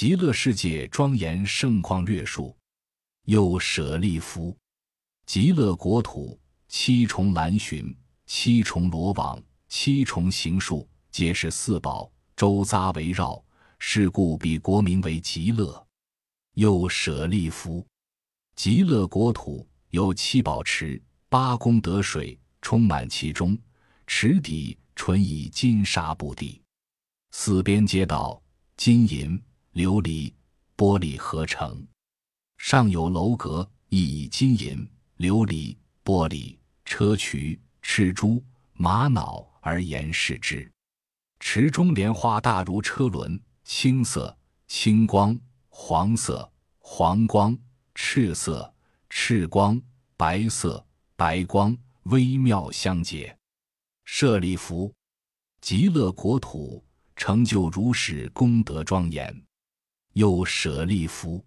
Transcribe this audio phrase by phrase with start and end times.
[0.00, 2.56] 极乐世界庄严盛况略述。
[3.26, 4.56] 又舍利弗，
[5.26, 13.44] 极乐国土七重蓝寻，七重罗网，七重行树，皆是四宝，周匝围绕。
[13.78, 15.86] 是故彼国名为极乐。
[16.54, 17.86] 又舍利弗，
[18.56, 20.98] 极乐国土有七宝池，
[21.28, 23.54] 八功德水充满其中，
[24.06, 26.62] 池底纯以金沙布地，
[27.32, 28.42] 四边皆道
[28.78, 29.38] 金银
[29.74, 30.32] 琉璃
[30.76, 31.86] 玻璃合成，
[32.58, 40.70] 上有楼阁，亦以金银琉璃玻璃砗磲赤珠玛瑙而严饰之。
[41.38, 43.40] 池中莲花大如车轮。
[43.62, 44.36] 青色、
[44.66, 47.56] 青光、黄色、黄光、
[47.94, 48.74] 赤色、
[49.08, 49.80] 赤光、
[50.16, 53.38] 白色、白光，微妙相结。
[54.04, 54.92] 舍利弗，
[55.60, 59.40] 极乐国土成就如是功德庄严。
[60.14, 61.44] 又舍利弗，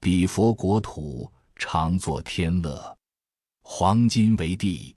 [0.00, 2.96] 彼佛国土常作天乐，
[3.62, 4.94] 黄金为地，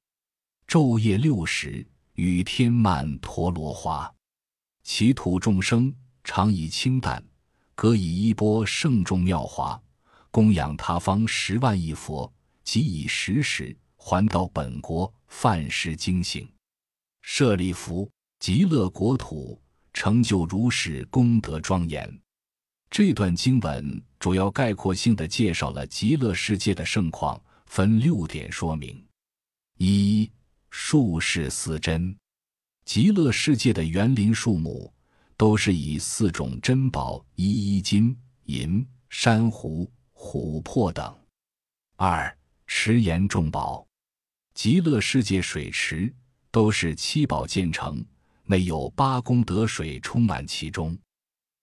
[0.67, 4.13] 昼夜六时与天曼陀罗花，
[4.83, 5.93] 其土众生。
[6.23, 7.21] 常以清淡，
[7.73, 9.81] 隔以衣钵盛众妙华，
[10.29, 12.31] 供养他方十万亿佛，
[12.63, 16.47] 即以时时还到本国，饭食精行。
[17.23, 19.59] 舍利弗，极乐国土
[19.93, 22.21] 成就如是功德庄严。
[22.91, 29.01] 这段经文主要概括性的介绍了极乐世界的盛况，分六点说明：
[29.77, 30.29] 一、
[30.69, 32.13] 术士四珍，
[32.83, 34.93] 极乐世界的园林树木。
[35.37, 41.17] 都是以四种珍宝：一一金银、珊瑚、琥珀等。
[41.95, 43.87] 二池岩众宝，
[44.53, 46.13] 极乐世界水池
[46.51, 48.05] 都是七宝建成，
[48.43, 50.95] 内有八功德水充满其中。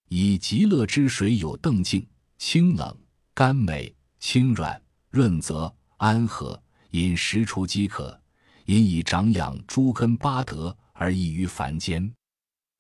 [0.09, 2.07] 以极乐之水有澄净、
[2.39, 2.97] 清冷、
[3.35, 6.61] 甘美、清软、润泽、安和，
[6.93, 8.19] 饮食处饥渴，
[8.65, 12.11] 因以长养诸根八德而易于凡间。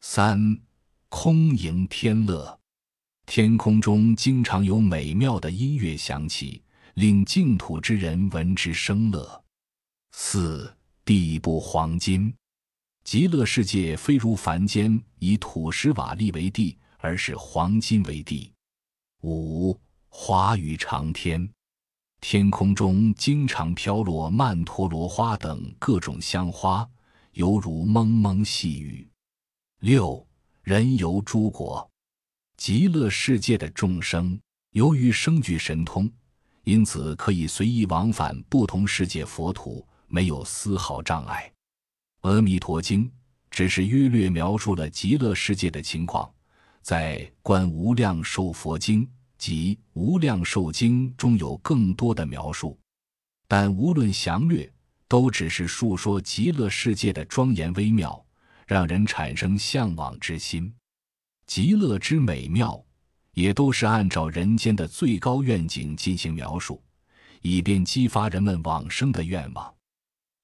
[0.01, 0.59] 三
[1.09, 2.59] 空营天乐，
[3.27, 6.63] 天空中经常有美妙的音乐响起，
[6.95, 9.45] 令净土之人闻之生乐。
[10.13, 10.75] 四
[11.05, 12.33] 地不黄金，
[13.05, 18.53] 极乐世界非如凡间以土石瓦砾为地，而是黄金为地。
[19.23, 19.77] 五
[20.09, 21.51] 花雨长天，
[22.21, 26.89] 天空中经常飘落曼陀罗花等各种香花，
[27.33, 29.09] 犹如蒙蒙细雨。
[29.81, 30.25] 六。
[30.65, 31.91] 人游诸国，
[32.59, 34.39] 极乐世界的众生
[34.73, 36.13] 由于生具神通，
[36.65, 41.51] 因此可以随意往返不同世界佛土，没有丝毫障碍。
[42.29, 43.07] 《阿弥陀经》
[43.51, 46.31] 只是约略描述了极乐世界的情况，
[46.89, 49.05] 在《观无量寿佛经》
[49.37, 52.79] 及《无量寿经》中有更多的描述，
[53.47, 54.73] 但无论详略，
[55.07, 58.25] 都只是述说极乐世界的庄严微妙。
[58.67, 60.75] 让人产生向往之心，
[61.47, 62.83] 极乐之美妙，
[63.35, 66.83] 也都是按照人间的最高愿景进行描述，
[67.43, 69.75] 以便激发人们往生的愿望。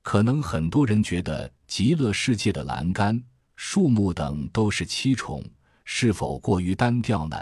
[0.03, 3.25] 可能很多人觉得极乐世界的栏杆、
[3.57, 5.43] 树木等都是七重，
[5.85, 7.37] 是否过于单调呢？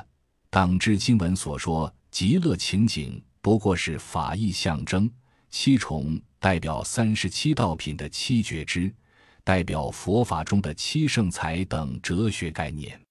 [0.51, 5.11] 党志经文所说极乐情景不过是法义象征，
[5.49, 8.93] 七重代表三十七道品的七觉知。
[9.45, 13.02] 代表佛法中的七圣才等哲学概念。